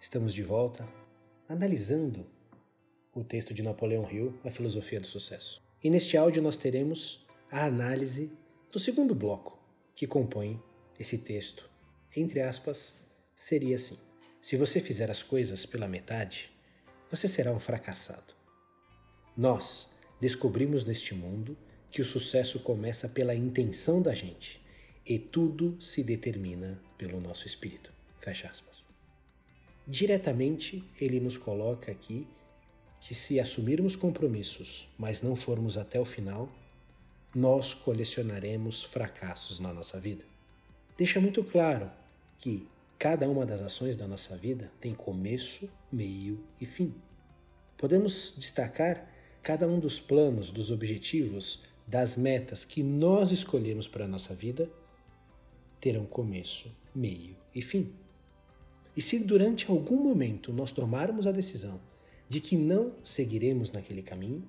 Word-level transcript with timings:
Estamos 0.00 0.32
de 0.32 0.44
volta 0.44 0.88
analisando 1.48 2.24
o 3.12 3.24
texto 3.24 3.52
de 3.52 3.64
Napoleão 3.64 4.08
Hill, 4.08 4.38
A 4.44 4.50
Filosofia 4.50 5.00
do 5.00 5.06
Sucesso. 5.06 5.60
E 5.82 5.90
neste 5.90 6.16
áudio 6.16 6.40
nós 6.40 6.56
teremos 6.56 7.26
a 7.50 7.64
análise 7.64 8.30
do 8.70 8.78
segundo 8.78 9.12
bloco 9.12 9.58
que 9.96 10.06
compõe 10.06 10.62
esse 11.00 11.18
texto. 11.18 11.68
Entre 12.14 12.40
aspas, 12.40 12.94
seria 13.34 13.74
assim: 13.74 13.98
Se 14.40 14.56
você 14.56 14.80
fizer 14.80 15.10
as 15.10 15.24
coisas 15.24 15.66
pela 15.66 15.88
metade, 15.88 16.48
você 17.10 17.26
será 17.26 17.52
um 17.52 17.58
fracassado. 17.58 18.34
Nós 19.36 19.90
descobrimos 20.20 20.84
neste 20.84 21.12
mundo 21.12 21.58
que 21.90 22.00
o 22.00 22.04
sucesso 22.04 22.60
começa 22.60 23.08
pela 23.08 23.34
intenção 23.34 24.00
da 24.00 24.14
gente 24.14 24.64
e 25.04 25.18
tudo 25.18 25.76
se 25.82 26.04
determina 26.04 26.80
pelo 26.96 27.20
nosso 27.20 27.48
espírito. 27.48 27.92
Fecha 28.16 28.48
aspas. 28.48 28.87
Diretamente, 29.88 30.84
ele 31.00 31.18
nos 31.18 31.38
coloca 31.38 31.90
aqui 31.90 32.26
que 33.00 33.14
se 33.14 33.40
assumirmos 33.40 33.96
compromissos, 33.96 34.86
mas 34.98 35.22
não 35.22 35.34
formos 35.34 35.78
até 35.78 35.98
o 35.98 36.04
final, 36.04 36.52
nós 37.34 37.72
colecionaremos 37.72 38.84
fracassos 38.84 39.58
na 39.58 39.72
nossa 39.72 39.98
vida. 39.98 40.22
Deixa 40.94 41.18
muito 41.18 41.42
claro 41.42 41.90
que 42.38 42.68
cada 42.98 43.26
uma 43.26 43.46
das 43.46 43.62
ações 43.62 43.96
da 43.96 44.06
nossa 44.06 44.36
vida 44.36 44.70
tem 44.78 44.94
começo, 44.94 45.70
meio 45.90 46.38
e 46.60 46.66
fim. 46.66 46.94
Podemos 47.78 48.34
destacar 48.36 49.10
cada 49.42 49.66
um 49.66 49.80
dos 49.80 49.98
planos, 49.98 50.50
dos 50.50 50.70
objetivos, 50.70 51.62
das 51.86 52.14
metas 52.14 52.62
que 52.62 52.82
nós 52.82 53.32
escolhemos 53.32 53.88
para 53.88 54.04
a 54.04 54.08
nossa 54.08 54.34
vida 54.34 54.68
terão 55.80 56.04
começo, 56.04 56.70
meio 56.94 57.34
e 57.54 57.62
fim. 57.62 57.90
E 58.98 59.00
se 59.00 59.16
durante 59.20 59.70
algum 59.70 60.02
momento 60.02 60.52
nós 60.52 60.72
tomarmos 60.72 61.24
a 61.24 61.30
decisão 61.30 61.80
de 62.28 62.40
que 62.40 62.56
não 62.56 62.96
seguiremos 63.04 63.70
naquele 63.70 64.02
caminho, 64.02 64.42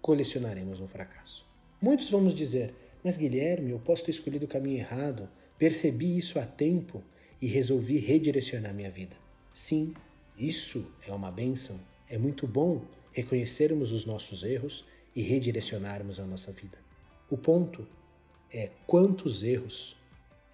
colecionaremos 0.00 0.80
um 0.80 0.88
fracasso. 0.88 1.46
Muitos 1.78 2.08
vamos 2.08 2.34
dizer, 2.34 2.72
mas 3.04 3.18
Guilherme, 3.18 3.72
eu 3.72 3.78
posso 3.78 4.02
ter 4.02 4.12
escolhido 4.12 4.46
o 4.46 4.48
caminho 4.48 4.78
errado, 4.78 5.28
percebi 5.58 6.16
isso 6.16 6.38
a 6.38 6.46
tempo 6.46 7.04
e 7.38 7.46
resolvi 7.46 7.98
redirecionar 7.98 8.72
minha 8.72 8.90
vida. 8.90 9.14
Sim, 9.52 9.92
isso 10.38 10.90
é 11.06 11.12
uma 11.12 11.30
benção. 11.30 11.78
É 12.08 12.16
muito 12.16 12.46
bom 12.46 12.82
reconhecermos 13.12 13.92
os 13.92 14.06
nossos 14.06 14.42
erros 14.42 14.86
e 15.14 15.20
redirecionarmos 15.20 16.18
a 16.18 16.24
nossa 16.24 16.50
vida. 16.50 16.78
O 17.28 17.36
ponto 17.36 17.86
é 18.50 18.70
quantos 18.86 19.42
erros 19.42 19.94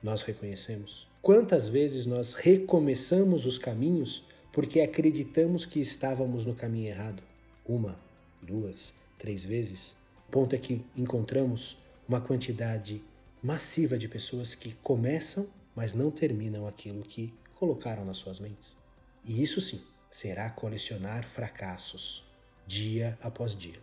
nós 0.03 0.23
reconhecemos. 0.23 1.07
Quantas 1.27 1.67
vezes 1.67 2.07
nós 2.07 2.35
recomeçamos 2.35 3.47
os 3.47 3.59
caminhos 3.59 4.23
porque 4.53 4.81
acreditamos 4.81 5.67
que 5.67 5.81
estávamos 5.81 6.45
no 6.45 6.55
caminho 6.55 6.87
errado? 6.87 7.21
Uma, 7.67 7.99
duas, 8.41 8.93
três 9.19 9.45
vezes. 9.45 9.97
O 10.29 10.31
ponto 10.31 10.55
é 10.55 10.59
que 10.59 10.85
encontramos 10.97 11.77
uma 12.09 12.21
quantidade 12.21 13.03
massiva 13.43 13.99
de 13.99 14.07
pessoas 14.07 14.55
que 14.55 14.73
começam, 14.75 15.49
mas 15.75 15.95
não 15.95 16.13
terminam 16.13 16.65
aquilo 16.65 17.03
que 17.03 17.35
colocaram 17.55 18.05
nas 18.05 18.19
suas 18.19 18.39
mentes. 18.39 18.77
E 19.25 19.43
isso 19.43 19.61
sim 19.61 19.83
será 20.09 20.49
colecionar 20.49 21.29
fracassos 21.29 22.25
dia 22.69 23.19
após 23.21 23.57
dia. 23.57 23.81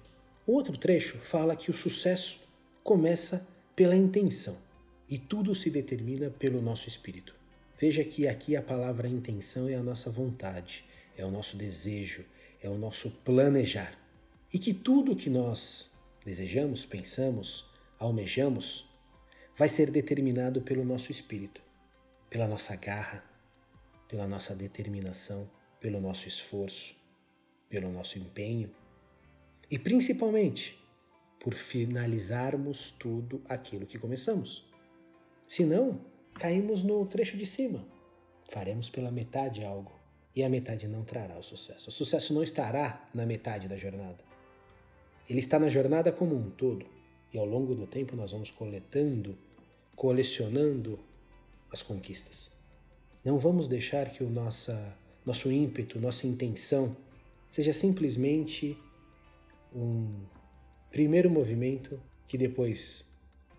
O 0.48 0.54
outro 0.54 0.78
trecho 0.78 1.18
fala 1.18 1.58
que 1.58 1.70
o 1.70 1.74
sucesso 1.74 2.38
começa 2.86 3.46
pela 3.76 3.98
intenção 3.98 4.56
e 5.10 5.18
tudo 5.18 5.54
se 5.54 5.70
determina 5.70 6.30
pelo 6.30 6.62
nosso 6.62 6.88
espírito. 6.88 7.36
Veja 7.80 8.04
que 8.04 8.28
aqui 8.28 8.56
a 8.56 8.62
palavra 8.62 9.08
intenção 9.08 9.68
é 9.68 9.76
a 9.76 9.84
nossa 9.84 10.10
vontade, 10.10 10.86
é 11.18 11.26
o 11.26 11.32
nosso 11.32 11.58
desejo, 11.58 12.24
é 12.62 12.70
o 12.70 12.78
nosso 12.78 13.10
planejar. 13.24 13.98
E 14.54 14.60
que 14.60 14.74
tudo 14.74 15.16
que 15.16 15.30
nós 15.30 15.92
desejamos, 16.24 16.86
pensamos, 16.86 17.66
almejamos, 18.00 18.88
vai 19.56 19.70
ser 19.70 19.92
determinado 19.92 20.62
pelo 20.62 20.86
nosso 20.86 21.12
espírito, 21.12 21.62
pela 22.30 22.48
nossa 22.48 22.76
garra, 22.76 23.24
pela 24.08 24.28
nossa 24.28 24.56
determinação, 24.56 25.50
pelo 25.80 26.00
nosso 26.00 26.28
esforço, 26.28 26.96
pelo 27.70 27.92
nosso 27.92 28.20
empenho 28.20 28.70
e 29.70 29.80
principalmente 29.80 30.80
por 31.40 31.56
finalizarmos 31.56 32.92
tudo 32.92 33.42
aquilo 33.50 33.88
que 33.88 33.98
começamos. 33.98 34.72
Senão, 35.48 36.02
caímos 36.36 36.84
no 36.84 37.06
trecho 37.06 37.38
de 37.38 37.46
cima. 37.46 37.86
Faremos 38.50 38.90
pela 38.90 39.12
metade 39.12 39.64
algo 39.64 39.92
e 40.36 40.44
a 40.44 40.50
metade 40.50 40.88
não 40.88 41.04
trará 41.04 41.38
o 41.38 41.44
sucesso. 41.44 41.90
O 41.90 41.92
sucesso 41.92 42.34
não 42.34 42.44
estará 42.44 43.08
na 43.14 43.26
metade 43.26 43.68
da 43.68 43.78
jornada. 43.78 44.24
Ele 45.30 45.40
está 45.40 45.60
na 45.60 45.70
jornada 45.70 46.12
como 46.12 46.36
um 46.36 46.50
todo 46.50 46.86
e 47.34 47.38
ao 47.38 47.46
longo 47.46 47.74
do 47.74 47.88
tempo 47.88 48.16
nós 48.16 48.32
vamos 48.32 48.52
coletando, 48.52 49.38
colecionando 49.96 51.00
as 51.72 51.82
conquistas. 51.82 52.52
Não 53.24 53.38
vamos 53.38 53.68
deixar 53.68 54.10
que 54.10 54.24
o 54.24 54.30
nossa, 54.30 54.96
nosso 55.26 55.52
ímpeto, 55.52 56.00
nossa 56.00 56.28
intenção 56.28 56.96
seja 57.48 57.72
simplesmente 57.72 58.78
um 59.74 60.26
primeiro 60.92 61.30
movimento 61.30 62.00
que 62.28 62.38
depois 62.38 63.06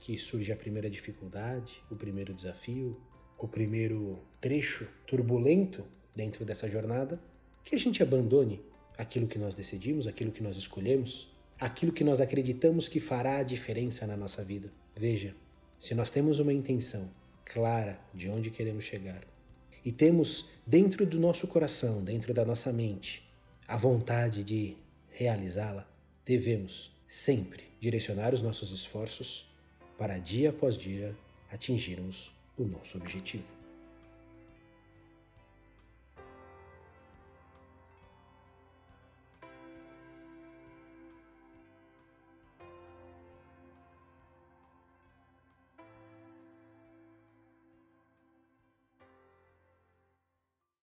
que 0.04 0.18
surge 0.18 0.52
a 0.52 0.56
primeira 0.56 0.90
dificuldade, 0.90 1.82
o 1.90 1.96
primeiro 1.96 2.34
desafio, 2.34 2.94
o 3.38 3.48
primeiro 3.48 4.18
trecho 4.38 4.86
turbulento 5.06 5.82
dentro 6.14 6.44
dessa 6.44 6.68
jornada, 6.68 7.18
que 7.64 7.74
a 7.74 7.78
gente 7.78 8.02
abandone 8.02 8.60
aquilo 8.98 9.26
que 9.26 9.38
nós 9.38 9.54
decidimos, 9.54 10.06
aquilo 10.06 10.30
que 10.30 10.42
nós 10.42 10.58
escolhemos, 10.58 11.34
aquilo 11.58 11.90
que 11.90 12.04
nós 12.04 12.20
acreditamos 12.20 12.86
que 12.86 13.00
fará 13.00 13.38
a 13.38 13.42
diferença 13.42 14.06
na 14.06 14.14
nossa 14.14 14.44
vida. 14.44 14.70
Veja, 14.94 15.34
se 15.78 15.94
nós 15.94 16.10
temos 16.10 16.38
uma 16.38 16.52
intenção 16.52 17.10
clara 17.42 17.98
de 18.12 18.28
onde 18.28 18.50
queremos 18.50 18.84
chegar 18.84 19.24
e 19.82 19.90
temos 19.90 20.50
dentro 20.66 21.06
do 21.06 21.18
nosso 21.18 21.48
coração, 21.48 22.04
dentro 22.04 22.34
da 22.34 22.44
nossa 22.44 22.70
mente, 22.70 23.26
a 23.66 23.78
vontade 23.78 24.44
de 24.44 24.76
realizá-la, 25.08 25.88
devemos 26.26 26.94
sempre 27.08 27.62
direcionar 27.80 28.34
os 28.34 28.42
nossos 28.42 28.70
esforços 28.70 29.53
para 29.98 30.18
dia 30.18 30.50
após 30.50 30.76
dia 30.76 31.14
atingirmos 31.50 32.30
o 32.58 32.64
nosso 32.64 32.98
objetivo. 32.98 33.63